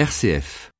[0.00, 0.70] RCF.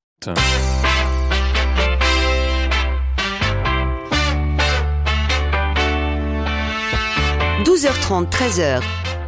[7.63, 8.81] 12h30, 13h,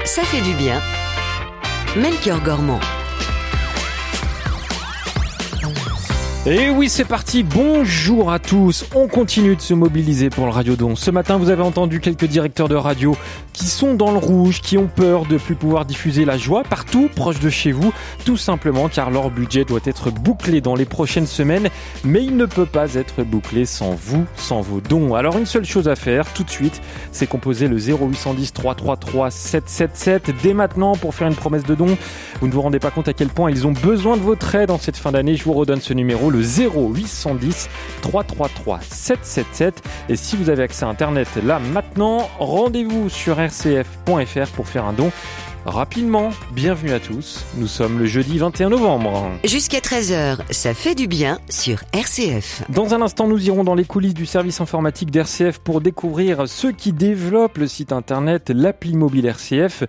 [0.07, 0.81] ça fait du bien.
[1.95, 2.81] Melchior Gormand.
[6.45, 7.45] Et oui, c'est parti.
[7.45, 8.87] Bonjour à tous.
[8.97, 10.97] On continue de se mobiliser pour le Radiodon.
[10.97, 13.15] Ce matin, vous avez entendu quelques directeurs de radio
[13.53, 17.09] qui sont dans le rouge, qui ont peur de plus pouvoir diffuser la joie partout
[17.15, 17.93] proche de chez vous,
[18.25, 21.69] tout simplement car leur budget doit être bouclé dans les prochaines semaines,
[22.05, 25.15] mais il ne peut pas être bouclé sans vous, sans vos dons.
[25.15, 26.81] Alors une seule chose à faire tout de suite,
[27.13, 31.97] c'est composer le 0810 333 777 dès maintenant pour faire une promesse de don.
[32.41, 34.71] Vous ne vous rendez pas compte à quel point ils ont besoin de votre aide
[34.71, 35.37] en cette fin d'année.
[35.37, 37.69] Je vous redonne ce numéro, le 0810
[38.01, 39.83] 333 777.
[40.09, 44.93] Et si vous avez accès à Internet là maintenant, rendez-vous sur rcf.fr pour faire un
[44.93, 45.11] don.
[45.65, 47.45] Rapidement, bienvenue à tous.
[47.57, 49.31] Nous sommes le jeudi 21 novembre.
[49.45, 52.65] Jusqu'à 13h, ça fait du bien sur RCF.
[52.69, 56.73] Dans un instant, nous irons dans les coulisses du service informatique d'RCF pour découvrir ceux
[56.73, 59.85] qui développent le site internet, l'appli mobile RCF,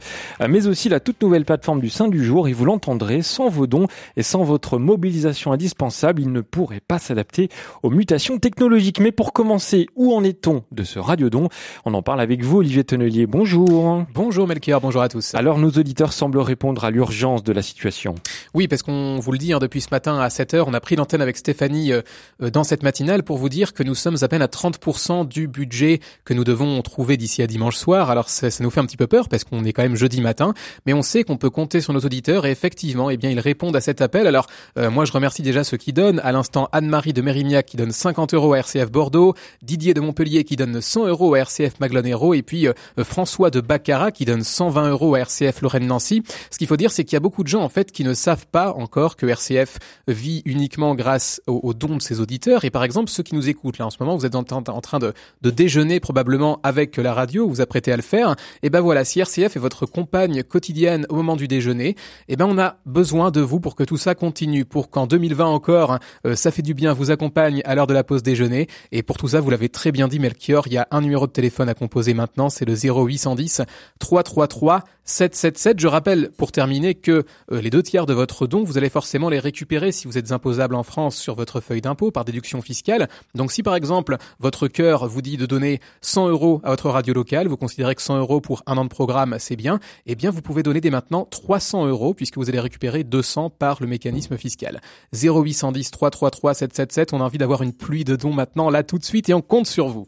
[0.47, 2.47] mais aussi la toute nouvelle plateforme du Saint du jour.
[2.47, 6.99] Et vous l'entendrez, sans vos dons et sans votre mobilisation indispensable, il ne pourrait pas
[6.99, 7.49] s'adapter
[7.81, 8.99] aux mutations technologiques.
[8.99, 11.49] Mais pour commencer, où en est-on de ce radiodon?
[11.83, 13.25] On en parle avec vous, Olivier Tonnelier.
[13.25, 14.03] Bonjour.
[14.13, 15.33] Bonjour Melchior, bonjour à tous.
[15.33, 18.15] Alors, nos auditeurs semblent répondre à l'urgence de la situation.
[18.53, 20.95] Oui, parce qu'on vous le dit, hein, depuis ce matin à 7h, on a pris
[20.95, 22.01] l'antenne avec Stéphanie euh,
[22.41, 25.47] euh, dans cette matinale pour vous dire que nous sommes à peine à 30% du
[25.47, 28.09] budget que nous devons trouver d'ici à dimanche soir.
[28.09, 30.19] Alors ça, ça nous fait un petit peu peur parce qu'on est quand même jeudi
[30.19, 30.53] matin,
[30.85, 33.75] mais on sait qu'on peut compter sur nos auditeurs et effectivement, eh bien, ils répondent
[33.75, 34.27] à cet appel.
[34.27, 36.19] Alors euh, moi, je remercie déjà ceux qui donnent.
[36.25, 40.43] À l'instant, Anne-Marie de Mérignac qui donne 50 euros à RCF Bordeaux, Didier de Montpellier
[40.43, 44.43] qui donne 100 euros à RCF Maglonero et puis euh, François de Baccarat qui donne
[44.43, 46.23] 120 euros à RCF Lorraine-Nancy.
[46.51, 48.13] Ce qu'il faut dire, c'est qu'il y a beaucoup de gens en fait qui ne
[48.13, 52.65] savent pas encore que RCF vit uniquement grâce aux, dons de ses auditeurs.
[52.65, 54.99] Et par exemple, ceux qui nous écoutent là en ce moment, vous êtes en, train
[54.99, 58.35] de, déjeuner probablement avec la radio, vous apprêtez à le faire.
[58.61, 61.95] Et ben voilà, si RCF est votre compagne quotidienne au moment du déjeuner,
[62.27, 65.45] et ben on a besoin de vous pour que tout ça continue, pour qu'en 2020
[65.45, 68.67] encore, euh, ça fait du bien, vous accompagne à l'heure de la pause déjeuner.
[68.91, 71.27] Et pour tout ça, vous l'avez très bien dit, Melchior, il y a un numéro
[71.27, 73.61] de téléphone à composer maintenant, c'est le 0810
[73.99, 75.79] 333 777.
[75.81, 79.29] Je rappelle pour terminer que euh, les deux tiers de votre don, vous allez forcément
[79.29, 83.09] les récupérer si vous êtes imposable en France sur votre feuille d'impôt par déduction fiscale.
[83.35, 87.13] Donc si par exemple votre cœur vous dit de donner 100 euros à votre radio
[87.13, 90.31] locale, vous considérez que 100 euros pour un an de programme c'est bien, eh bien
[90.31, 94.37] vous pouvez donner dès maintenant 300 euros puisque vous allez récupérer 200 par le mécanisme
[94.37, 94.79] fiscal.
[95.13, 99.03] 0810 333 777, on a envie d'avoir une pluie de dons maintenant là tout de
[99.03, 100.07] suite et on compte sur vous.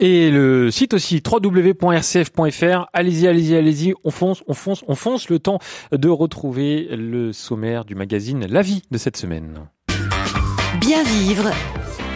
[0.00, 2.86] Et le site aussi www.rcf.fr.
[2.92, 3.94] Allez-y, allez-y, allez-y.
[4.04, 5.28] On fonce, on fonce, on fonce.
[5.28, 5.58] Le temps
[5.90, 9.68] de retrouver le sommaire du magazine La Vie de cette semaine.
[10.80, 11.50] Bien vivre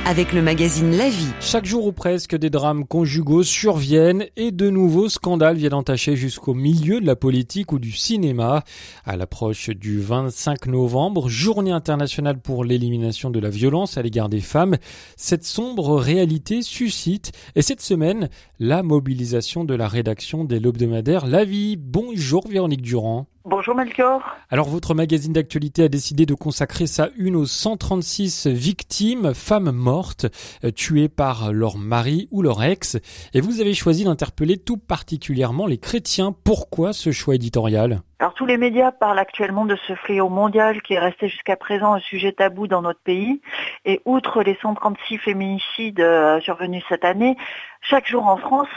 [0.04, 1.30] avec le magazine La Vie.
[1.40, 6.54] Chaque jour ou presque, des drames conjugaux surviennent et de nouveaux scandales viennent entacher jusqu'au
[6.54, 8.64] milieu de la politique ou du cinéma.
[9.04, 14.40] À l'approche du 25 novembre, journée internationale pour l'élimination de la violence à l'égard des
[14.40, 14.76] femmes,
[15.16, 21.44] cette sombre réalité suscite, et cette semaine, la mobilisation de la rédaction des l'hebdomadaire La
[21.44, 21.76] Vie.
[21.76, 23.31] Bonjour Véronique Durand.
[23.44, 24.22] Bonjour Melchior.
[24.50, 30.26] Alors votre magazine d'actualité a décidé de consacrer sa une aux 136 victimes, femmes mortes,
[30.64, 32.98] euh, tuées par leur mari ou leur ex.
[33.34, 36.32] Et vous avez choisi d'interpeller tout particulièrement les chrétiens.
[36.44, 38.02] Pourquoi ce choix éditorial?
[38.22, 41.94] Alors tous les médias parlent actuellement de ce fléau mondial qui est resté jusqu'à présent
[41.94, 43.42] un sujet tabou dans notre pays.
[43.84, 47.36] Et outre les 136 féminicides euh, survenus cette année,
[47.80, 48.68] chaque jour en France,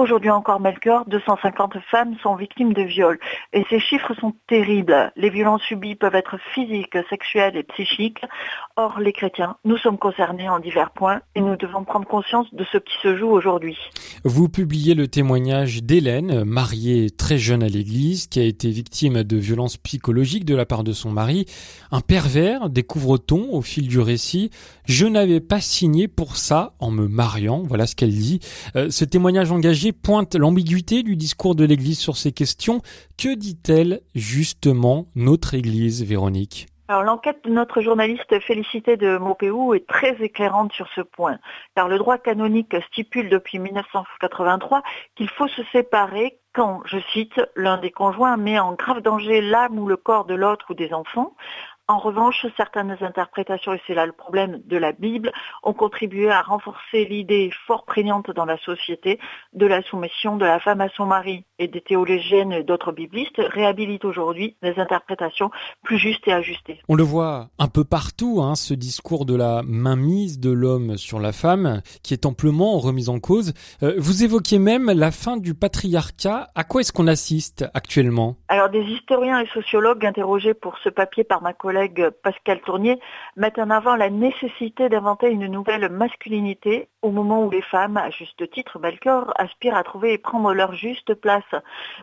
[0.00, 3.18] Aujourd'hui encore, Melchior, 250 femmes sont victimes de viols.
[3.52, 5.12] Et ces chiffres sont terribles.
[5.14, 8.22] Les violences subies peuvent être physiques, sexuelles et psychiques.
[8.76, 12.64] Or, les chrétiens, nous sommes concernés en divers points et nous devons prendre conscience de
[12.72, 13.76] ce qui se joue aujourd'hui.
[14.24, 19.36] Vous publiez le témoignage d'Hélène, mariée très jeune à l'église, qui a été victime de
[19.36, 21.46] violences psychologiques de la part de son mari.
[21.90, 24.50] Un pervers, découvre-t-on au fil du récit.
[24.84, 27.62] Je n'avais pas signé pour ça en me mariant.
[27.62, 28.40] Voilà ce qu'elle dit.
[28.76, 32.82] Euh, ce témoignage engagé pointe l'ambiguïté du discours de l'Église sur ces questions.
[33.16, 36.66] Que dit-elle justement notre Église, Véronique?
[36.90, 41.38] Alors l'enquête de notre journaliste Félicité de Maupeou est très éclairante sur ce point,
[41.76, 44.82] car le droit canonique stipule depuis 1983
[45.14, 49.78] qu'il faut se séparer quand, je cite, l'un des conjoints met en grave danger l'âme
[49.78, 51.36] ou le corps de l'autre ou des enfants,
[51.90, 55.32] En revanche, certaines interprétations, et c'est là le problème de la Bible,
[55.64, 59.18] ont contribué à renforcer l'idée fort prégnante dans la société
[59.54, 61.44] de la soumission de la femme à son mari.
[61.58, 65.50] Et des théologiennes et d'autres biblistes réhabilitent aujourd'hui des interprétations
[65.82, 66.80] plus justes et ajustées.
[66.88, 71.18] On le voit un peu partout, hein, ce discours de la mainmise de l'homme sur
[71.18, 73.52] la femme, qui est amplement remis en cause.
[73.82, 76.50] Euh, vous évoquez même la fin du patriarcat.
[76.54, 78.36] À quoi est-ce qu'on assiste actuellement?
[78.46, 81.79] Alors des historiens et sociologues interrogés pour ce papier par ma collègue
[82.22, 82.98] Pascal Tournier
[83.36, 88.10] mettent en avant la nécessité d'inventer une nouvelle masculinité au moment où les femmes, à
[88.10, 91.42] juste titre, Belcor, aspirent à trouver et prendre leur juste place.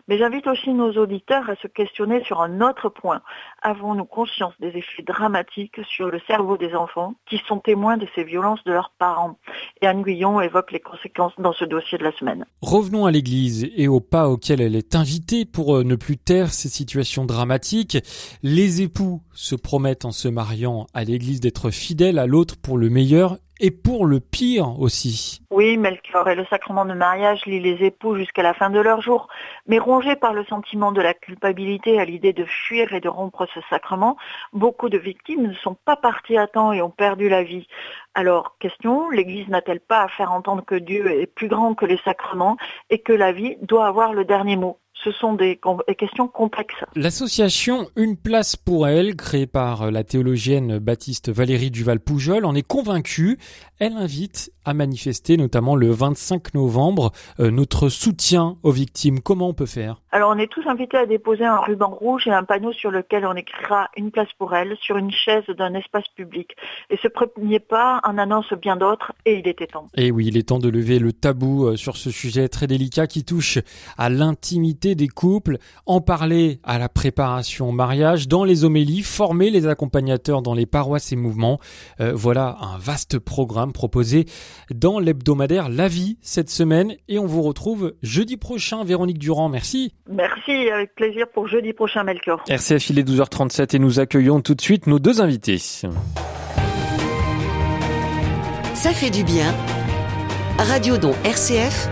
[0.08, 3.22] Mais j'invite aussi nos auditeurs à se questionner sur un autre point.
[3.62, 8.24] Avons-nous conscience des effets dramatiques sur le cerveau des enfants qui sont témoins de ces
[8.24, 9.38] violences de leurs parents?
[9.80, 12.44] Et Anne Guillon évoque les conséquences dans ce dossier de la semaine.
[12.60, 16.52] Revenons à l'Église et au pas auquel elle est invitée pour euh, ne plus taire
[16.52, 17.98] ces situations dramatiques.
[18.42, 22.88] Les époux se promettent en se mariant à l'Église d'être fidèles à l'autre pour le
[22.88, 25.42] meilleur et pour le pire aussi.
[25.50, 29.02] Oui, Melchior et le sacrement de mariage lie les époux jusqu'à la fin de leur
[29.02, 29.28] jour,
[29.66, 33.46] mais rongés par le sentiment de la culpabilité à l'idée de fuir et de rompre
[33.52, 34.16] ce sacrement,
[34.54, 37.66] beaucoup de victimes ne sont pas parties à temps et ont perdu la vie.
[38.14, 42.00] Alors, question, l'Église n'a-t-elle pas à faire entendre que Dieu est plus grand que les
[42.06, 42.56] sacrements
[42.88, 44.78] et que la vie doit avoir le dernier mot?
[45.04, 45.60] Ce sont des,
[45.96, 46.84] questions complexes.
[46.94, 53.38] L'association Une place pour elle, créée par la théologienne baptiste Valérie Duval-Poujol, en est convaincue.
[53.78, 59.20] Elle invite à manifester, notamment le 25 novembre, euh, notre soutien aux victimes.
[59.20, 60.02] Comment on peut faire?
[60.10, 63.24] Alors, on est tous invités à déposer un ruban rouge et un panneau sur lequel
[63.24, 66.56] on écrira Une place pour elle sur une chaise d'un espace public.
[66.90, 69.88] Et ce premier pas en annonce bien d'autres et il était temps.
[69.94, 73.06] Et oui, il est temps de lever le tabou euh, sur ce sujet très délicat
[73.06, 73.58] qui touche
[73.96, 79.50] à l'intimité des couples, en parler à la préparation au mariage, dans les homélies, former
[79.50, 81.58] les accompagnateurs dans les paroisses et mouvements.
[82.00, 84.26] Euh, voilà un vaste programme proposé
[84.74, 88.84] dans l'hebdomadaire La Vie cette semaine et on vous retrouve jeudi prochain.
[88.84, 89.94] Véronique Durand, merci.
[90.08, 92.42] Merci, avec plaisir pour jeudi prochain, Melchior.
[92.48, 95.58] RCF, il est 12h37 et nous accueillons tout de suite nos deux invités.
[98.78, 99.52] Ça fait du bien.
[100.58, 101.88] Radio Don RCF,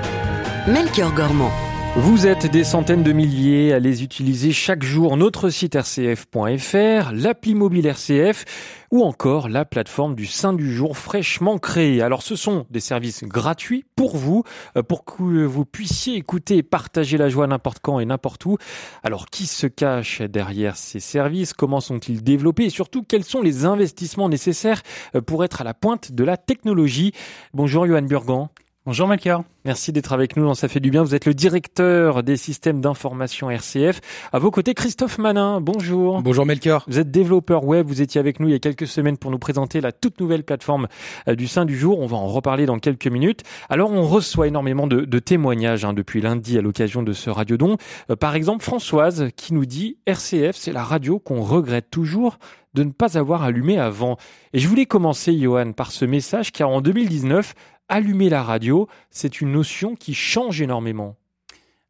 [0.67, 1.66] Melchior Gormand.
[1.99, 5.17] Vous êtes des centaines de milliers à les utiliser chaque jour.
[5.17, 8.45] Notre site rcf.fr, l'appli mobile RCF
[8.91, 12.03] ou encore la plateforme du Saint du jour fraîchement créée.
[12.03, 14.45] Alors ce sont des services gratuits pour vous,
[14.77, 18.59] euh, pour que vous puissiez écouter et partager la joie n'importe quand et n'importe où.
[19.03, 21.55] Alors qui se cache derrière ces services?
[21.55, 22.67] Comment sont-ils développés?
[22.67, 24.83] Et surtout, quels sont les investissements nécessaires
[25.15, 27.13] euh, pour être à la pointe de la technologie?
[27.55, 28.51] Bonjour Johan Burgan.
[28.87, 29.43] Bonjour Melchior.
[29.65, 31.03] Merci d'être avec nous dans Ça fait du bien.
[31.03, 34.01] Vous êtes le directeur des systèmes d'information RCF.
[34.33, 35.61] À vos côtés, Christophe Manin.
[35.61, 36.23] Bonjour.
[36.23, 36.85] Bonjour Melchior.
[36.87, 37.85] Vous êtes développeur web.
[37.89, 40.45] Vous étiez avec nous il y a quelques semaines pour nous présenter la toute nouvelle
[40.45, 40.87] plateforme
[41.27, 41.99] euh, du Saint du jour.
[41.99, 43.43] On va en reparler dans quelques minutes.
[43.69, 47.79] Alors, on reçoit énormément de, témoignages hein, depuis lundi à l'occasion de ce radiodon.
[48.11, 52.39] Euh, par exemple, Françoise qui nous dit RCF, c'est la radio qu'on regrette toujours
[52.75, 54.17] de ne pas avoir allumé avant.
[54.53, 57.55] Et je voulais commencer, Johan, par ce message car en 2019,
[57.89, 61.17] allumer la radio, c'est une notion qui change énormément.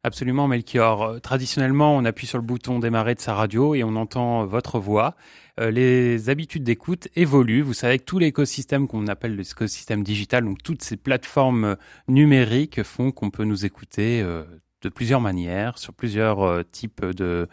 [0.03, 1.03] Absolument, Melchior.
[1.03, 4.79] Euh, traditionnellement, on appuie sur le bouton démarrer de sa radio et on entend votre
[4.79, 5.15] voix.
[5.59, 7.61] Euh, les habitudes d'écoute évoluent.
[7.61, 11.75] Vous savez que tout l'écosystème qu'on appelle l'écosystème digital, donc toutes ces plateformes
[12.07, 14.45] numériques font qu'on peut nous écouter euh,
[14.81, 17.49] de plusieurs manières, sur plusieurs types de,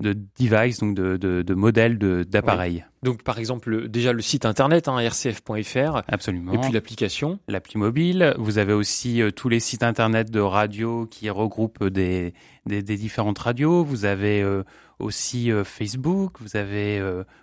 [0.00, 2.84] de device, donc de, de, de modèles d'appareils.
[3.02, 6.02] Donc par exemple déjà le site internet hein, rcf.fr.
[6.06, 6.52] Absolument.
[6.52, 7.40] Et puis l'application.
[7.48, 8.34] L'appli mobile.
[8.38, 12.32] Vous avez aussi euh, tous les sites internet de radio qui regroupent des,
[12.66, 13.82] des, des différentes radios.
[13.82, 14.62] Vous avez euh,
[15.00, 16.36] aussi euh, Facebook.
[16.40, 17.02] Vous avez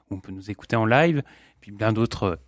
[0.09, 1.23] on peut nous écouter en live.
[1.61, 2.39] Puis plein d'autres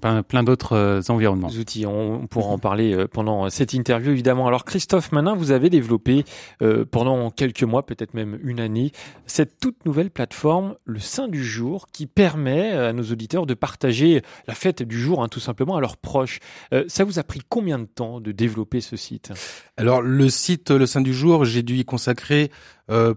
[0.00, 1.48] plein, plein d'autres euh, environnements.
[1.48, 4.46] outils, on, pourra en parler euh, pendant cette interview évidemment.
[4.46, 6.24] Alors Christophe Manin, vous avez développé
[6.62, 8.92] euh, pendant quelques mois, peut-être même une année,
[9.26, 14.22] cette toute nouvelle plateforme, le Saint du jour, qui permet à nos auditeurs de partager
[14.46, 16.40] la fête du jour, hein, tout simplement, à leurs proches.
[16.88, 19.32] ça vous a pris combien de temps de développer ce site?
[19.76, 22.50] Alors le site Le Saint du jour, j'ai dû y consacrer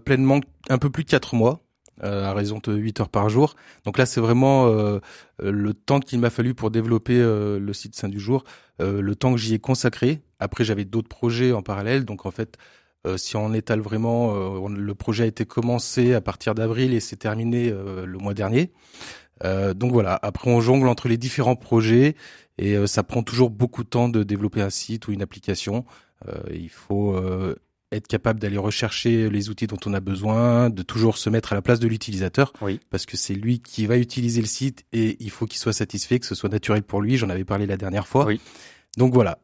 [0.04, 1.60] pleinement un peu plus de quatre mois.
[2.04, 3.54] Euh, à raison de 8 heures par jour.
[3.84, 4.98] Donc là, c'est vraiment euh,
[5.40, 8.42] le temps qu'il m'a fallu pour développer euh, le site Saint du jour,
[8.80, 10.22] le temps que j'y ai consacré.
[10.40, 12.04] Après, j'avais d'autres projets en parallèle.
[12.04, 12.56] Donc en fait,
[13.16, 14.34] si on étale vraiment,
[14.68, 18.72] le projet a été commencé à partir d'avril et s'est terminé le mois dernier.
[19.44, 22.16] donc voilà, après on jongle entre les différents projets
[22.58, 25.84] et ça prend toujours beaucoup de temps de développer un site ou une application.
[26.50, 27.16] il faut
[27.92, 31.56] être capable d'aller rechercher les outils dont on a besoin, de toujours se mettre à
[31.56, 32.80] la place de l'utilisateur, Oui.
[32.90, 36.18] parce que c'est lui qui va utiliser le site et il faut qu'il soit satisfait,
[36.18, 37.16] que ce soit naturel pour lui.
[37.16, 38.26] J'en avais parlé la dernière fois.
[38.26, 38.40] Oui.
[38.96, 39.38] Donc voilà.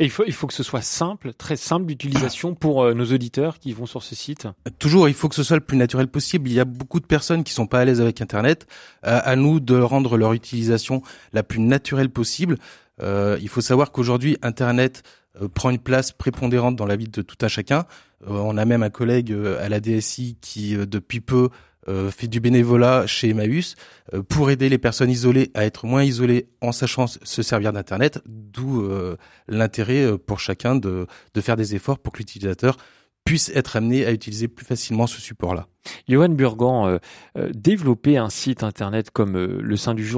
[0.00, 3.06] Et il faut, il faut que ce soit simple, très simple d'utilisation pour euh, nos
[3.06, 4.46] auditeurs qui vont sur ce site.
[4.78, 6.48] Toujours, il faut que ce soit le plus naturel possible.
[6.48, 8.68] Il y a beaucoup de personnes qui sont pas à l'aise avec Internet.
[9.02, 11.02] À, à nous de rendre leur utilisation
[11.32, 12.58] la plus naturelle possible.
[13.02, 15.17] Euh, il faut savoir qu'aujourd'hui, Internet euh,
[15.54, 17.86] prend une place prépondérante dans la vie de tout un chacun.
[18.26, 21.50] Euh, on a même un collègue euh, à la DSI qui, euh, depuis peu,
[21.88, 23.74] euh, fait du bénévolat chez Emmaüs
[24.12, 28.20] euh, pour aider les personnes isolées à être moins isolées en sachant se servir d'Internet,
[28.26, 29.16] d'où euh,
[29.48, 31.06] l'intérêt euh, pour chacun de,
[31.40, 32.76] faire des efforts pour que l'utilisateur
[33.24, 35.66] puisse être amené à utiliser plus facilement ce support-là.
[36.08, 36.98] Johan Burgan, euh,
[37.36, 40.08] euh, développer un site internet comme euh, le sein du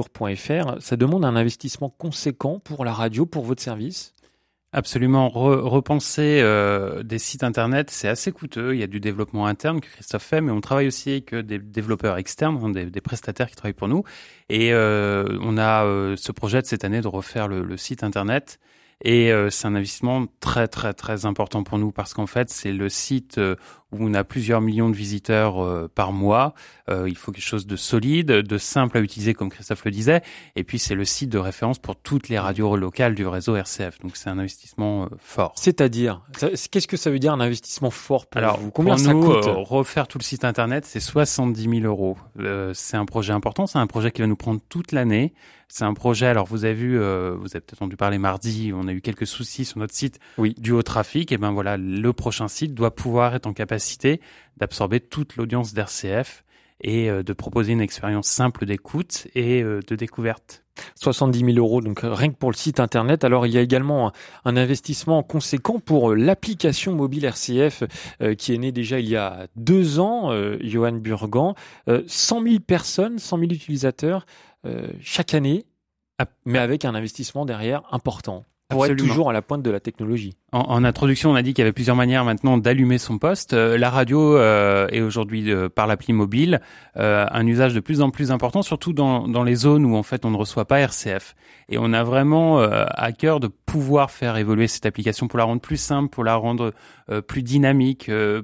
[0.79, 4.13] ça demande un investissement conséquent pour la radio, pour votre service?
[4.73, 5.27] Absolument.
[5.27, 8.73] Re- repenser euh, des sites internet, c'est assez coûteux.
[8.73, 11.43] Il y a du développement interne que Christophe fait, mais on travaille aussi avec euh,
[11.43, 14.03] des développeurs externes, hein, des, prestataires qui travaillent pour nous.
[14.47, 15.83] Et euh, on a
[16.15, 18.59] ce projet de cette année de refaire le site internet.
[19.03, 22.71] Et euh, c'est un investissement très très très important pour nous parce qu'en fait c'est
[22.71, 23.55] le site euh,
[23.91, 26.53] où on a plusieurs millions de visiteurs euh, par mois.
[26.89, 30.21] Euh, il faut quelque chose de solide, de simple à utiliser comme Christophe le disait.
[30.55, 33.99] Et puis c'est le site de référence pour toutes les radios locales du réseau RCF.
[33.99, 35.53] Donc c'est un investissement euh, fort.
[35.55, 36.21] C'est-à-dire,
[36.71, 38.71] qu'est-ce que ça veut dire un investissement fort pour Alors, vous?
[38.71, 39.47] Combien pour ça nous, coûte?
[39.47, 42.17] euh, refaire tout le site internet, c'est 70 000 euros.
[42.39, 45.33] Euh, c'est un projet important, c'est un projet qui va nous prendre toute l'année.
[45.73, 48.89] C'est un projet, alors vous avez vu, euh, vous avez peut-être entendu parler mardi, on
[48.89, 50.53] a eu quelques soucis sur notre site Oui.
[50.57, 51.31] dû au trafic.
[51.31, 54.19] Et ben voilà, le prochain site doit pouvoir être en capacité
[54.57, 56.43] d'absorber toute l'audience d'RCF
[56.81, 60.61] et euh, de proposer une expérience simple d'écoute et euh, de découverte.
[60.95, 63.23] 70 000 euros, donc rien que pour le site internet.
[63.23, 64.11] Alors il y a également
[64.45, 67.83] un, investissement conséquent pour l'application mobile RCF
[68.21, 71.55] euh, qui est née déjà il y a deux ans, euh, Johan Burgan.
[71.87, 74.25] Euh, 100 000 personnes, 100 000 utilisateurs
[75.01, 75.65] chaque année,
[76.45, 80.35] mais avec un investissement derrière important pour être toujours à la pointe de la technologie.
[80.51, 83.53] En, en introduction, on a dit qu'il y avait plusieurs manières maintenant d'allumer son poste.
[83.53, 86.61] Euh, la radio euh, est aujourd'hui euh, par l'appli mobile
[86.97, 90.03] euh, un usage de plus en plus important, surtout dans, dans les zones où en
[90.03, 91.35] fait on ne reçoit pas RCF.
[91.69, 95.45] Et on a vraiment euh, à cœur de pouvoir faire évoluer cette application pour la
[95.45, 96.73] rendre plus simple, pour la rendre
[97.09, 98.41] euh, plus dynamique, euh,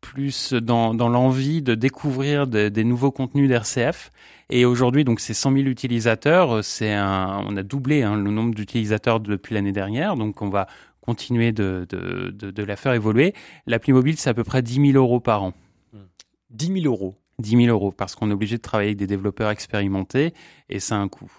[0.00, 4.10] plus dans, dans l'envie de découvrir de- des nouveaux contenus d'RCF.
[4.48, 6.64] Et aujourd'hui, donc, c'est 100 000 utilisateurs.
[6.64, 10.16] C'est un, on a doublé hein, le nombre d'utilisateurs depuis l'année dernière.
[10.16, 10.66] Donc, on va
[11.00, 13.34] continuer de, de, de, de la faire évoluer.
[13.66, 15.52] L'appli mobile, c'est à peu près 10 000 euros par an.
[16.50, 17.14] 10 000 euros.
[17.38, 20.34] 10 000 euros parce qu'on est obligé de travailler avec des développeurs expérimentés
[20.68, 21.30] et ça a un coût.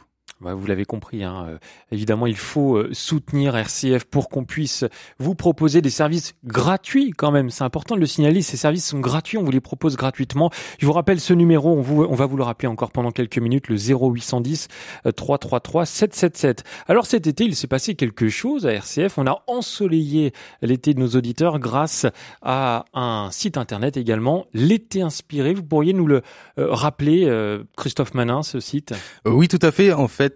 [0.41, 1.57] Bah, vous l'avez compris, hein, euh,
[1.91, 4.85] évidemment, il faut euh, soutenir RCF pour qu'on puisse
[5.19, 7.51] vous proposer des services gratuits quand même.
[7.51, 10.50] C'est important de le signaler, ces services sont gratuits, on vous les propose gratuitement.
[10.79, 13.38] Je vous rappelle ce numéro, on, vous, on va vous le rappeler encore pendant quelques
[13.38, 14.67] minutes, le 0810
[15.05, 16.63] euh, 333 777.
[16.88, 19.19] Alors cet été, il s'est passé quelque chose à RCF.
[19.19, 20.33] On a ensoleillé
[20.63, 22.07] l'été de nos auditeurs grâce
[22.41, 25.53] à un site internet également, l'été inspiré.
[25.53, 26.23] Vous pourriez nous le
[26.57, 27.31] euh, rappeler,
[27.77, 28.93] Christophe Manin, ce site?
[29.25, 29.91] Oui, tout à fait,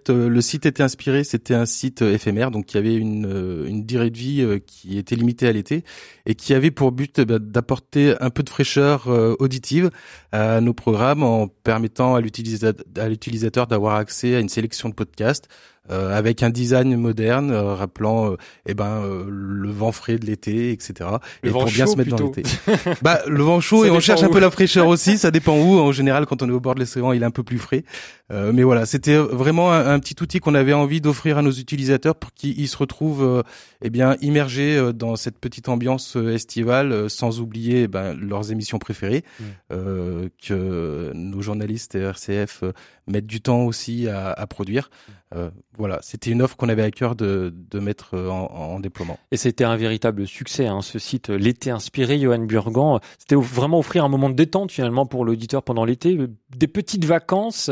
[0.09, 3.67] euh, le site était inspiré, c'était un site euh, éphémère, donc qui avait une, euh,
[3.67, 5.83] une durée de vie qui était limitée à l'été
[6.25, 9.07] et qui avait pour but eh ben, d'apporter un peu de fraîcheur
[9.39, 9.89] auditive
[10.31, 15.47] à nos programmes en permettant à l'utilisateur d'avoir accès à une sélection de podcasts
[15.91, 20.25] euh, avec un design moderne euh, rappelant euh, eh ben euh, le vent frais de
[20.25, 21.09] l'été, etc.
[21.43, 22.33] Le et vent pour bien chaud, se mettre dans plutôt.
[22.67, 22.91] l'été.
[23.01, 25.17] bah le vent chaud Ça et on cherche un peu la fraîcheur aussi.
[25.17, 25.77] Ça dépend où.
[25.79, 27.83] En général, quand on est au bord de l'océan, il est un peu plus frais.
[28.31, 31.51] Euh, mais voilà, c'était vraiment un, un petit outil qu'on avait envie d'offrir à nos
[31.51, 33.43] utilisateurs pour qu'ils ils se retrouvent
[33.83, 39.23] eh bien immergés dans cette petite ambiance estivale, sans oublier eh ben, leurs émissions préférées
[39.39, 39.43] Mm.
[39.71, 42.63] euh, que nos journalistes et RCF
[43.07, 44.89] mettent du temps aussi à, à produire.
[45.35, 48.79] Euh, voilà, c'était une offre qu'on avait à cœur de, de mettre euh, en, en
[48.79, 49.19] déploiement.
[49.31, 52.99] Et c'était un véritable succès, hein, ce site euh, L'été inspiré, Johan Burgan.
[53.19, 56.17] C'était vraiment offrir un moment de détente finalement pour l'auditeur pendant l'été,
[56.55, 57.71] des petites vacances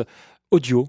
[0.52, 0.88] audio.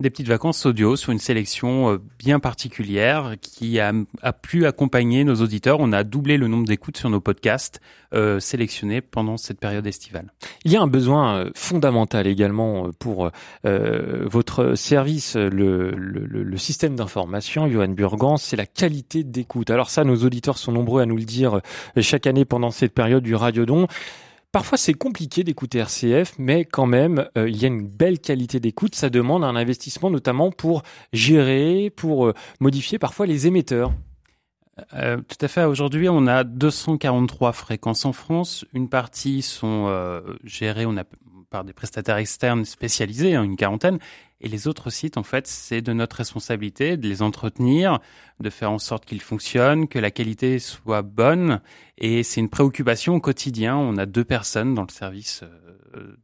[0.00, 5.24] Des petites vacances audio sur une sélection euh, bien particulière qui a, a pu accompagner
[5.24, 5.78] nos auditeurs.
[5.80, 7.80] On a doublé le nombre d'écoutes sur nos podcasts
[8.14, 10.32] euh, sélectionnés pendant cette période estivale.
[10.64, 13.32] Il y a un besoin euh, fondamental également euh, pour
[13.64, 19.68] euh, votre service, le, le, le- système d'information, Johan Burgan, c'est la qualité d'écoute.
[19.68, 21.60] Alors ça, nos auditeurs sont nombreux à nous le dire
[22.00, 23.88] chaque année pendant cette période du Radiodon.
[24.50, 28.60] Parfois, c'est compliqué d'écouter RCF, mais quand même, euh, il y a une belle qualité
[28.60, 28.94] d'écoute.
[28.94, 33.92] Ça demande un investissement, notamment pour gérer, pour euh, modifier parfois les émetteurs.
[34.94, 35.64] Euh, tout à fait.
[35.64, 38.64] Aujourd'hui, on a 243 fréquences en France.
[38.72, 39.92] Une partie sont
[40.44, 40.86] gérées
[41.50, 43.98] par des prestataires externes spécialisés, hein, une quarantaine.
[44.40, 47.98] Et les autres sites, en fait, c'est de notre responsabilité de les entretenir,
[48.40, 51.60] de faire en sorte qu'ils fonctionnent, que la qualité soit bonne.
[51.98, 53.76] Et c'est une préoccupation au quotidien.
[53.76, 56.16] On a deux personnes dans le service euh,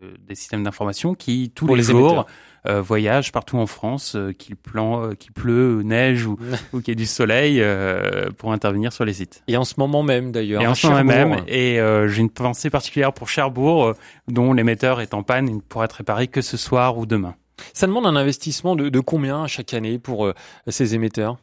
[0.00, 2.26] de, de, des systèmes d'information qui, tous Pour les, les jours,
[2.66, 6.36] euh, voyagent partout en France, euh, qu'il euh, qu'il pleut, neige ou,
[6.72, 9.42] ou qu'il y ait du soleil, euh, pour intervenir sur les sites.
[9.48, 10.62] Et en ce moment même d'ailleurs.
[10.62, 11.36] Et en ce moment Cherbourg.
[11.36, 13.94] même, et euh, j'ai une pensée particulière pour Cherbourg, euh,
[14.28, 17.34] dont l'émetteur est en panne, il ne pourra être réparé que ce soir ou demain.
[17.72, 20.34] Ça demande un investissement de, de combien chaque année pour euh,
[20.68, 21.38] ces émetteurs?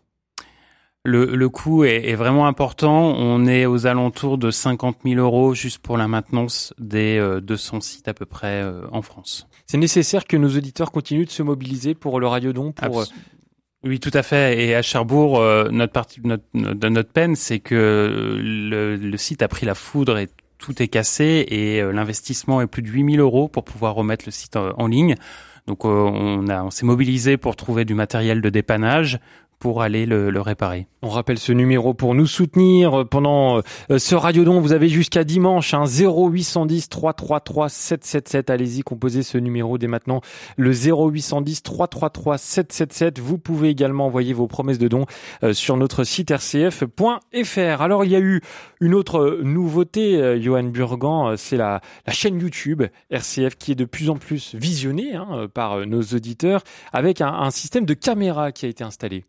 [1.03, 3.15] Le, le coût est, est vraiment important.
[3.17, 7.79] On est aux alentours de 50 000 euros juste pour la maintenance des euh, 200
[7.79, 9.47] sites à peu près euh, en France.
[9.67, 13.05] C'est nécessaire que nos auditeurs continuent de se mobiliser pour le radiodon pour euh,
[13.85, 14.61] Oui, tout à fait.
[14.61, 19.41] Et à Cherbourg, euh, notre partie, notre, notre, notre peine, c'est que le, le site
[19.41, 23.19] a pris la foudre et tout est cassé et euh, l'investissement est plus de 8000
[23.21, 25.15] euros pour pouvoir remettre le site en ligne.
[25.67, 29.19] Donc euh, on on s'est mobilisé pour trouver du matériel de dépannage
[29.59, 30.87] pour aller le, réparer.
[31.01, 34.61] On rappelle ce numéro pour nous soutenir pendant euh, ce radiodon.
[34.61, 38.49] Vous avez jusqu'à dimanche hein, 0810 333 777.
[38.49, 40.21] Allez-y, composez ce numéro dès maintenant.
[40.57, 43.19] Le 0810 333 777.
[43.19, 45.05] Vous pouvez également envoyer vos promesses de dons
[45.43, 47.81] euh, sur notre site rcf.fr.
[47.81, 48.41] Alors il y a eu
[48.79, 54.09] une autre nouveauté, euh, Johan Burgan, c'est la, chaîne YouTube RCF qui est de plus
[54.09, 56.61] en plus visionnée hein, par nos auditeurs
[56.93, 59.25] avec un, un système de caméra qui a été installé.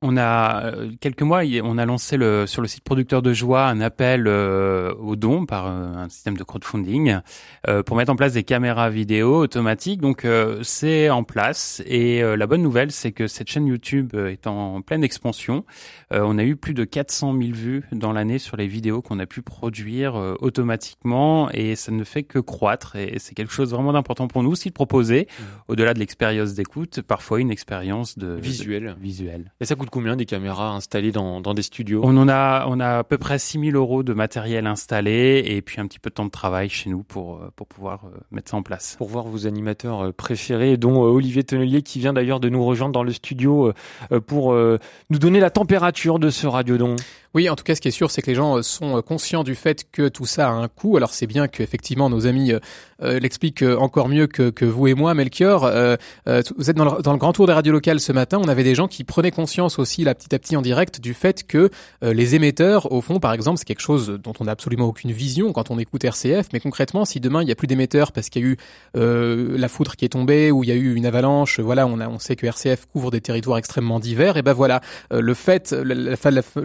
[0.00, 3.66] On a euh, quelques mois, on a lancé le, sur le site producteur de joie
[3.66, 7.18] un appel euh, aux dons par euh, un système de crowdfunding
[7.66, 10.00] euh, pour mettre en place des caméras vidéo automatiques.
[10.00, 14.14] Donc euh, c'est en place et euh, la bonne nouvelle c'est que cette chaîne YouTube
[14.14, 15.64] est en pleine expansion.
[16.12, 19.18] Euh, on a eu plus de 400 000 vues dans l'année sur les vidéos qu'on
[19.18, 23.72] a pu produire euh, automatiquement et ça ne fait que croître et c'est quelque chose
[23.72, 25.26] vraiment d'important pour nous aussi de proposer
[25.66, 28.94] au-delà de l'expérience d'écoute parfois une expérience de Visuel.
[28.96, 29.52] de- visuelle.
[29.60, 32.00] Et ça coûte combien des caméras installées dans, dans des studios?
[32.04, 35.80] On en a, on a à peu près 6000 euros de matériel installé et puis
[35.80, 38.50] un petit peu de temps de travail chez nous pour, euh, pour pouvoir euh, mettre
[38.50, 38.96] ça en place.
[38.96, 42.92] pour voir vos animateurs euh, préférés, dont Olivier Tonnelier qui vient d'ailleurs de nous rejoindre
[42.92, 43.72] dans le studio
[44.26, 46.96] pour nous donner la température de ce radiodon.
[47.34, 49.02] Oui, en tout cas, ce qui est sûr, c'est que les gens euh, sont euh,
[49.02, 50.96] conscients du fait que tout ça a un coût.
[50.96, 55.14] Alors, c'est bien qu'effectivement nos amis euh, l'expliquent encore mieux que, que vous et moi,
[55.14, 55.60] Melchior.
[56.26, 58.38] Vous êtes dans le, dans le grand tour des radios locales ce matin.
[58.42, 61.14] On avait des gens qui prenaient conscience aussi, là, petit à petit en direct, du
[61.14, 61.70] fait que
[62.02, 65.52] les émetteurs, au fond, par exemple, c'est quelque chose dont on n'a absolument aucune vision
[65.52, 66.48] quand on écoute RCF.
[66.52, 68.56] Mais concrètement, si demain il n'y a plus d'émetteurs parce qu'il y a eu
[68.94, 72.08] la foudre qui est tombée ou il y a eu une avalanche, voilà, on, a,
[72.08, 74.36] on sait que RCF couvre des territoires extrêmement divers.
[74.36, 76.16] Et ben voilà, le fait, le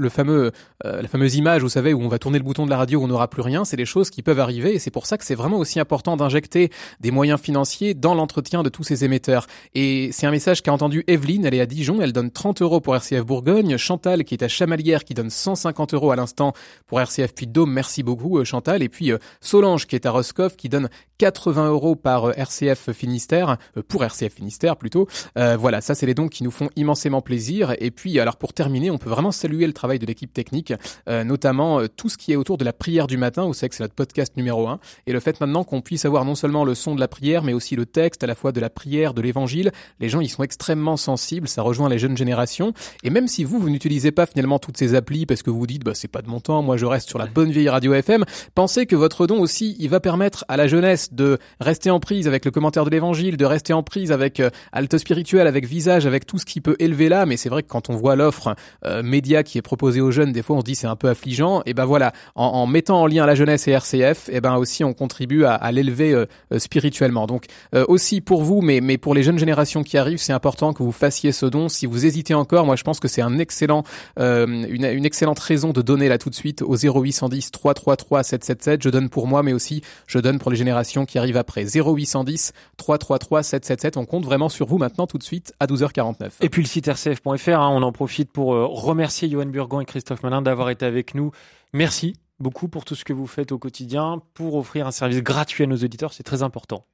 [0.10, 0.53] fameux
[0.84, 3.04] la fameuse image, vous savez, où on va tourner le bouton de la radio, où
[3.04, 5.26] on n'aura plus rien, c'est des choses qui peuvent arriver et c'est pour ça que
[5.26, 9.48] c'est vraiment aussi important d'injecter des moyens financiers dans l'entretien de tous ces émetteurs.
[9.74, 12.82] Et c'est un message qu'a entendu Evelyne, elle est à Dijon, elle donne 30 euros
[12.82, 16.54] pour RCF Bourgogne, Chantal qui est à Chamalières qui donne 150 euros à l'instant
[16.88, 20.56] pour RCF Puy-de-Dôme, merci beaucoup euh, Chantal, et puis euh, Solange qui est à Roscoff
[20.56, 20.90] qui donne
[21.24, 25.08] 80 euros par euh, RCF Finistère, euh, pour RCF Finistère plutôt.
[25.38, 27.76] Euh, voilà, ça c'est les dons qui nous font immensément plaisir.
[27.80, 30.74] Et puis alors pour terminer, on peut vraiment saluer le travail de l'équipe technique,
[31.08, 33.46] euh, notamment euh, tout ce qui est autour de la prière du matin.
[33.46, 34.80] Vous savez que c'est notre podcast numéro un.
[35.08, 37.54] Et le fait maintenant qu'on puisse avoir non seulement le son de la prière, mais
[37.54, 39.72] aussi le texte à la fois de la prière, de l'évangile.
[40.00, 41.48] Les gens, ils sont extrêmement sensibles.
[41.48, 42.74] Ça rejoint les jeunes générations.
[43.04, 45.68] Et même si vous, vous n'utilisez pas finalement toutes ces applis parce que vous vous
[45.68, 47.94] dites, bah c'est pas de mon temps, moi je reste sur la bonne vieille radio
[47.94, 48.26] FM,
[48.56, 52.28] pensez que votre don aussi, il va permettre à la jeunesse de rester en prise
[52.28, 56.06] avec le commentaire de l'évangile, de rester en prise avec euh, halte spirituelle, avec visage,
[56.06, 57.32] avec tout ce qui peut élever l'âme.
[57.32, 60.33] Et c'est vrai que quand on voit l'offre euh, média qui est proposée aux jeunes,
[60.34, 61.62] des fois on se dit c'est un peu affligeant.
[61.66, 64.94] Et ben voilà, en, mettant en lien la jeunesse et RCF, et ben aussi on
[64.94, 67.28] contribue à, l'élever euh, euh, spirituellement.
[67.28, 70.74] Donc euh, aussi pour vous, mais mais pour les jeunes générations qui arrivent, c'est important
[70.74, 71.70] que vous fassiez ce don.
[71.70, 73.84] Si vous hésitez encore, moi je pense que c'est un excellent,
[74.18, 78.84] une, excellente raison de donner là tout de suite au 0810 333 777.
[78.84, 81.66] Je donne pour moi, mais aussi je donne pour les générations qui arrivent après.
[81.66, 83.98] 0810 333 777.
[83.98, 86.32] On compte vraiment sur vous maintenant tout de suite à 12h49.
[86.42, 90.23] Et puis le site rcf.fr, hein, on en profite pour remercier Johan Burgan et Christophe
[90.24, 91.32] Malin d'avoir été avec nous.
[91.74, 95.64] Merci beaucoup pour tout ce que vous faites au quotidien, pour offrir un service gratuit
[95.64, 96.86] à nos auditeurs, c'est très important.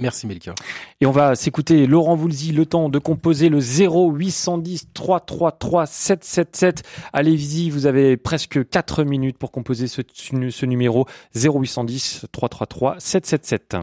[0.00, 0.56] Merci Melchior.
[1.00, 6.82] Et on va s'écouter Laurent Voulzy, le temps de composer le 0810 333 777.
[7.12, 11.06] Allez-y, vous avez presque 4 minutes pour composer ce, ce numéro
[11.36, 13.76] 0810 333 777.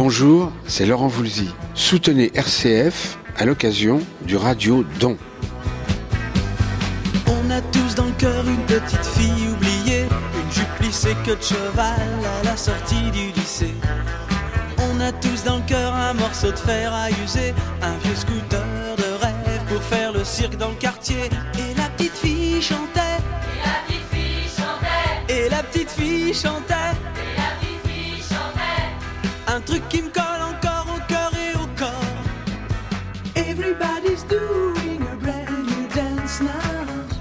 [0.00, 1.50] Bonjour, c'est Laurent Voulzy.
[1.74, 5.16] Soutenez RCF à l'occasion du Radio Don.
[7.26, 11.42] On a tous dans le cœur une petite fille oubliée, une jupe lissée que de
[11.42, 11.98] cheval
[12.40, 13.74] à la sortie du lycée.
[14.78, 18.64] On a tous dans le cœur un morceau de fer à user, un vieux scooter
[18.98, 21.28] de rêve pour faire le cirque dans le quartier.
[21.58, 23.18] Et la petite fille chantait.
[23.58, 25.34] Et la petite fille chantait.
[25.34, 26.94] Et la petite fille chantait.
[29.50, 32.16] Un truc qui me colle encore au cœur et au corps.
[33.34, 36.52] Everybody's doing a brand new dance now.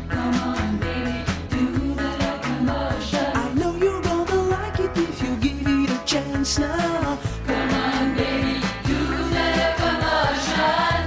[0.10, 3.32] Come on, baby, do the locomotion.
[3.34, 7.18] I know you're gonna like it if you give it a chance now.
[7.48, 9.00] Come on, baby, do
[9.36, 10.98] the locomotion.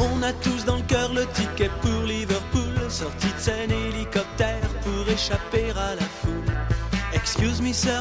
[0.00, 5.08] On a tous dans le cœur le ticket pour Liverpool, sortie de scène hélicoptère pour
[5.08, 6.06] échapper à la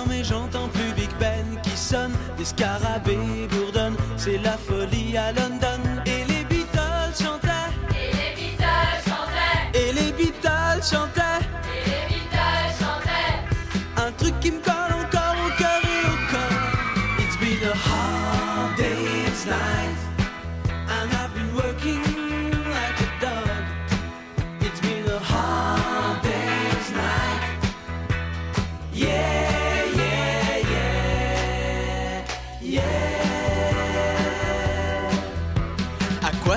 [0.08, 5.93] mais j'entends plus Big Ben qui sonne, des scarabées bourdonnent, c'est la folie à London.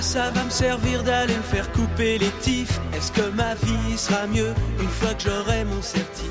[0.07, 4.27] Ça va me servir d'aller me faire couper les tifs Est-ce que ma vie sera
[4.29, 6.31] mieux une fois que j'aurai mon certif?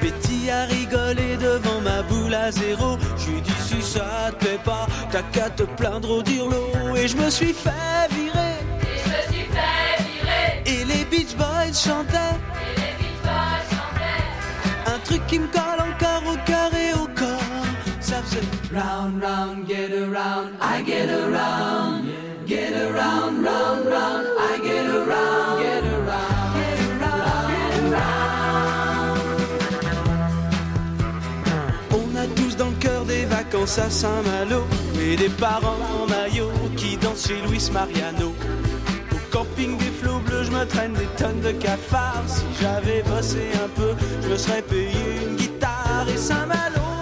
[0.00, 2.96] Betty a rigolé devant ma boule à zéro.
[3.18, 6.62] Je lui dis si ça te plaît pas, t'as qu'à te plaindre au dirlo.
[6.96, 8.56] Et je me suis fait virer.
[8.80, 10.62] Et je me suis fait virer.
[10.64, 12.36] Et les Beach Boys chantaient.
[12.62, 14.94] Et les Beatles chantaient.
[14.94, 17.66] Un truc qui me colle encore au cœur et au corps.
[18.00, 22.05] Ça faisait round, round, get around, I get around.
[33.78, 34.64] À Saint-Malo.
[35.00, 38.32] Et des parents en maillot qui dansent chez Luis Mariano.
[39.12, 42.24] Au camping des flots bleus, je me traîne des tonnes de cafards.
[42.26, 44.92] Si j'avais bossé un peu, je me serais payé
[45.26, 46.06] une guitare.
[46.08, 46.95] Et Saint-Malo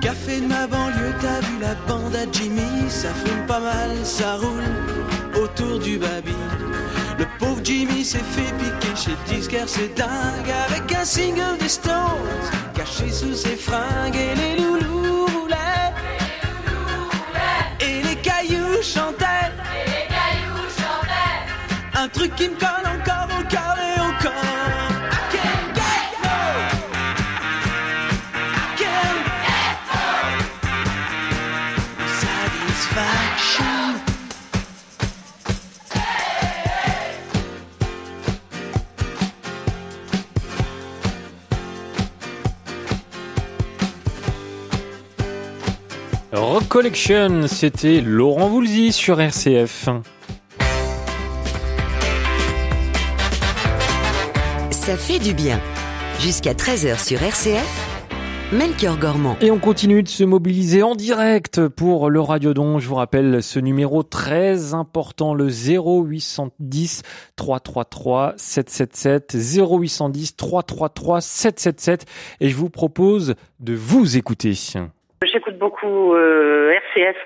[0.00, 4.36] Café de ma banlieue, t'as vu la bande à Jimmy, ça fume pas mal, ça
[4.36, 6.34] roule autour du baby.
[7.18, 11.94] Le pauvre Jimmy s'est fait piquer chez disquaire, c'est dingue, avec un single des Stones,
[12.74, 15.92] caché sous ses fringues, et les loulous roulaient,
[17.80, 22.02] et les cailloux chantaient, Et les cailloux chantaient.
[22.02, 22.99] un truc qui me colle encore
[46.70, 49.88] Collection, c'était Laurent Voulzy sur RCF.
[54.70, 55.60] Ça fait du bien.
[56.20, 59.36] Jusqu'à 13h sur RCF, Melchior Gormand.
[59.40, 62.78] Et on continue de se mobiliser en direct pour le Radiodon.
[62.78, 67.02] Je vous rappelle ce numéro très important, le 0810
[67.34, 72.06] 333 777 0810 333 777
[72.38, 74.54] et je vous propose de vous écouter.
[75.26, 77.16] J'écoute beaucoup euh, RCF,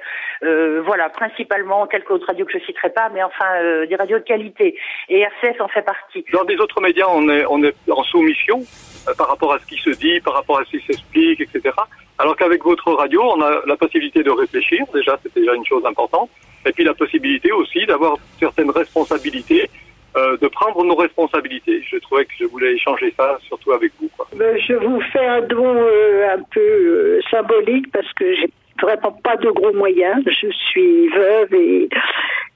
[0.43, 4.19] euh, voilà, principalement quelques autres radios que je citerai pas, mais enfin euh, des radios
[4.19, 4.77] de qualité.
[5.09, 6.25] Et RCF en fait partie.
[6.33, 8.61] Dans des autres médias, on est, en soumission
[9.07, 11.73] euh, par rapport à ce qui se dit, par rapport à ce qui s'explique, etc.
[12.19, 15.87] Alors qu'avec votre radio, on a la possibilité de réfléchir, déjà, c'est déjà une chose
[15.87, 16.31] importante,
[16.67, 19.71] et puis la possibilité aussi d'avoir certaines responsabilités,
[20.17, 21.83] euh, de prendre nos responsabilités.
[21.91, 24.09] Je trouvais que je voulais échanger ça, surtout avec vous.
[24.17, 24.27] Quoi.
[24.37, 28.49] Ben, je vous fais un don euh, un peu euh, symbolique parce que j'ai
[28.81, 30.23] vraiment pas de gros moyens.
[30.27, 31.89] Je suis veuve et,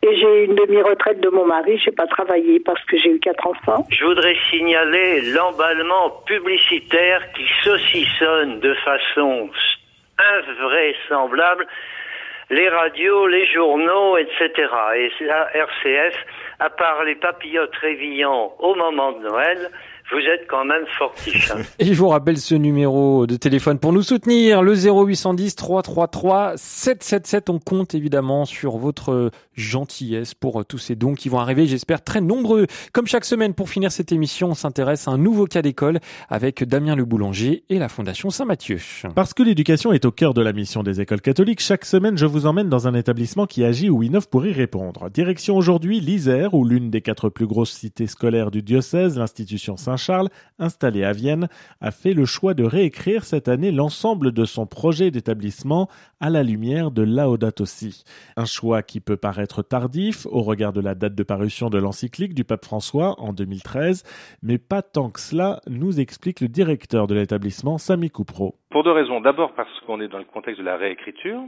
[0.03, 1.81] et j'ai une demi-retraite de mon mari.
[1.85, 3.87] J'ai pas travaillé parce que j'ai eu quatre enfants.
[3.91, 9.51] Je voudrais signaler l'emballement publicitaire qui saucissonne de façon
[10.19, 11.67] invraisemblable
[12.51, 14.51] les radios, les journaux, etc.
[14.97, 16.15] Et la RCF,
[16.61, 19.71] à part les papillotes réveillants au moment de Noël,
[20.11, 21.51] vous êtes quand même fortiche.
[21.51, 21.59] hein.
[21.79, 27.51] Et je vous rappelle ce numéro de téléphone pour nous soutenir, le 0810 333 777.
[27.51, 32.03] On compte évidemment sur votre gentillesse pour euh, tous ces dons qui vont arriver, j'espère
[32.03, 32.67] très nombreux.
[32.93, 36.65] Comme chaque semaine, pour finir cette émission, on s'intéresse à un nouveau cas d'école avec
[36.65, 38.79] Damien Le Boulanger et la Fondation Saint-Mathieu.
[39.15, 42.27] Parce que l'éducation est au cœur de la mission des écoles catholiques, chaque semaine je
[42.27, 45.11] vous emmène dans un établissement qui agit ou innove pour y répondre.
[45.11, 50.29] Direction aujourd'hui l'Isère, où l'une des quatre plus grosses cités scolaires du diocèse, l'institution Saint-Charles,
[50.59, 51.49] installée à Vienne,
[51.81, 55.89] a fait le choix de réécrire cette année l'ensemble de son projet d'établissement
[56.21, 58.05] à la lumière de Laudato Si.
[58.37, 62.35] Un choix qui peut paraître tardif au regard de la date de parution de l'encyclique
[62.35, 64.05] du pape François en 2013,
[64.43, 68.55] mais pas tant que cela, nous explique le directeur de l'établissement, Sami Coupro.
[68.71, 69.21] Pour deux raisons.
[69.21, 71.41] D'abord parce qu'on est dans le contexte de la réécriture.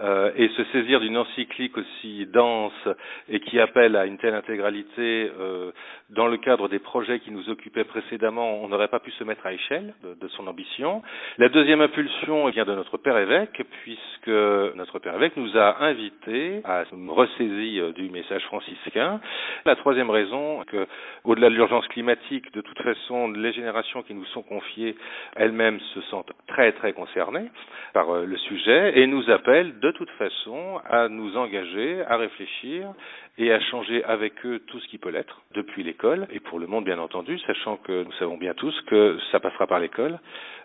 [0.00, 2.88] Euh, et se saisir d'une encyclique aussi dense
[3.28, 5.72] et qui appelle à une telle intégralité euh,
[6.10, 9.46] dans le cadre des projets qui nous occupaient précédemment, on n'aurait pas pu se mettre
[9.46, 11.02] à échelle de, son ambition.
[11.38, 16.60] La deuxième impulsion vient de notre père évêque, puisque notre père évêque nous a invités
[16.64, 19.20] à une ressaisie euh, du message franciscain.
[19.64, 20.86] La troisième raison, que
[21.24, 24.96] au-delà de l'urgence climatique, de toute façon, les générations qui nous sont confiées
[25.36, 27.50] elles-mêmes se sentent très très concernées
[27.92, 32.92] par euh, le sujet et nous appellent de toute façon à nous engager, à réfléchir
[33.38, 36.66] et à changer avec eux tout ce qui peut l'être, depuis l'école et pour le
[36.66, 40.18] monde bien entendu, sachant que nous savons bien tous que ça passera par l'école,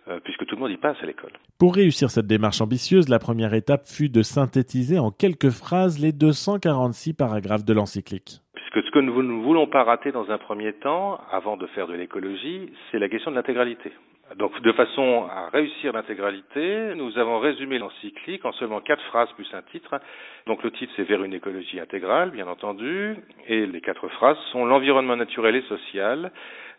[0.07, 1.31] euh, puisque tout le monde y passe à l'école.
[1.59, 6.11] Pour réussir cette démarche ambitieuse, la première étape fut de synthétiser en quelques phrases les
[6.11, 8.41] 246 paragraphes de l'encyclique.
[8.53, 11.87] Puisque ce que nous ne voulons pas rater dans un premier temps, avant de faire
[11.87, 13.91] de l'écologie, c'est la question de l'intégralité.
[14.37, 19.47] Donc, de façon à réussir l'intégralité, nous avons résumé l'encyclique en seulement quatre phrases plus
[19.53, 19.99] un titre.
[20.47, 23.15] Donc, le titre, c'est Vers une écologie intégrale, bien entendu.
[23.47, 26.31] Et les quatre phrases sont L'environnement naturel et social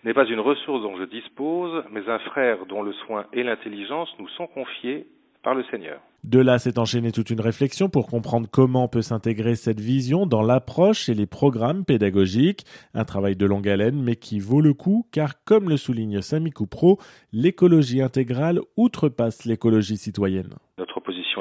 [0.02, 4.14] n'est pas une ressource dont je dispose, mais un frère dont le soin et l'intelligence
[4.18, 5.06] nous sont confiés
[5.44, 6.00] par le Seigneur.
[6.24, 10.42] De là s'est enchaînée toute une réflexion pour comprendre comment peut s'intégrer cette vision dans
[10.42, 12.64] l'approche et les programmes pédagogiques.
[12.94, 16.50] Un travail de longue haleine, mais qui vaut le coup, car comme le souligne Sami
[16.50, 16.98] Coupro,
[17.32, 20.54] l'écologie intégrale outrepasse l'écologie citoyenne.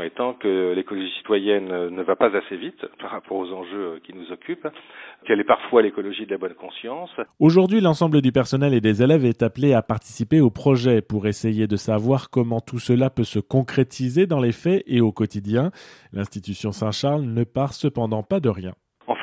[0.02, 4.32] Étant que l'écologie citoyenne ne va pas assez vite par rapport aux enjeux qui nous
[4.32, 4.68] occupent,
[5.26, 7.12] qu'elle est parfois l'écologie de la bonne conscience.
[7.40, 11.68] Aujourd'hui, l'ensemble du personnel et des élèves est appelé à participer au projet pour essayer
[11.68, 15.72] de savoir comment tout cela peut se concrétiser dans les faits et au quotidien.
[16.12, 18.74] L'institution Saint-Charles ne part cependant pas de rien.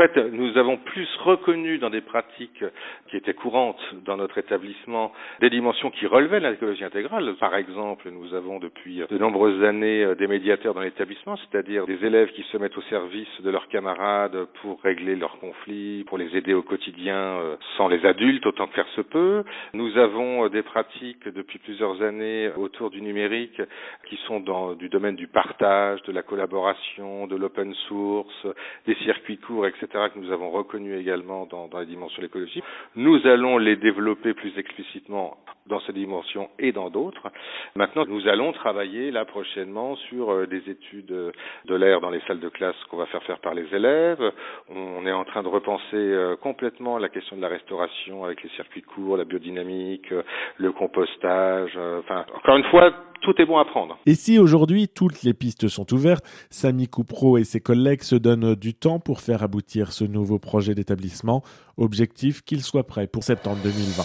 [0.00, 2.64] En fait, nous avons plus reconnu dans des pratiques
[3.10, 7.34] qui étaient courantes dans notre établissement des dimensions qui relevaient de l'écologie intégrale.
[7.38, 12.30] Par exemple, nous avons depuis de nombreuses années des médiateurs dans l'établissement, c'est-à-dire des élèves
[12.30, 16.54] qui se mettent au service de leurs camarades pour régler leurs conflits, pour les aider
[16.54, 19.44] au quotidien euh, sans les adultes autant que faire se peut.
[19.74, 23.60] Nous avons euh, des pratiques depuis plusieurs années autour du numérique
[24.08, 28.46] qui sont dans du domaine du partage, de la collaboration, de l'open source,
[28.86, 32.62] des circuits courts, etc., que nous avons reconnus également dans, dans la dimension de l'écologie.
[32.96, 37.29] Nous allons les développer plus explicitement dans ces dimensions et dans d'autres.
[37.76, 41.33] Maintenant, nous allons travailler là prochainement sur euh, des études euh,
[41.66, 44.33] de l'air dans les salles de classe qu'on va faire faire par les élèves.
[44.68, 48.50] On est en train de repenser euh, complètement la question de la restauration avec les
[48.50, 50.12] circuits courts, la biodynamique,
[50.57, 51.79] le compostage.
[52.00, 53.98] Enfin, encore une fois, tout est bon à prendre.
[54.07, 58.55] Et si aujourd'hui toutes les pistes sont ouvertes, Sami Coupro et ses collègues se donnent
[58.55, 61.42] du temps pour faire aboutir ce nouveau projet d'établissement,
[61.76, 64.04] objectif qu'il soit prêt pour septembre 2020.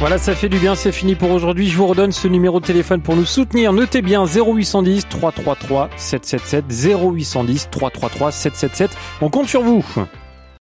[0.00, 1.68] Voilà, ça fait du bien, c'est fini pour aujourd'hui.
[1.68, 3.72] Je vous redonne ce numéro de téléphone pour nous soutenir.
[3.72, 8.90] Notez bien 0810 333 777 0810 333 777.
[9.20, 9.84] On compte sur vous.